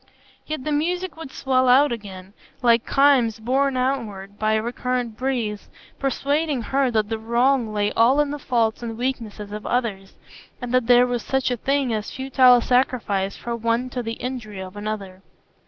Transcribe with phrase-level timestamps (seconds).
[0.47, 5.69] Yet the music would swell out again, like chimes borne onward by a recurrent breeze,
[5.99, 10.15] persuading her that the wrong lay all in the faults and weaknesses of others,
[10.59, 14.59] and that there was such a thing as futile sacrifice for one to the injury
[14.59, 15.21] of another.